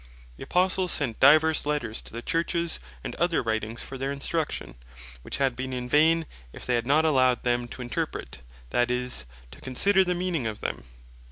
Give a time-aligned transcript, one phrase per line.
[0.35, 4.73] The Apostles sent divers Letters to the Churches, and other Writings for their instruction;
[5.21, 8.41] which had been in vain, if they had not allowed them to Interpret,
[8.71, 10.85] that is, to consider the meaning of them.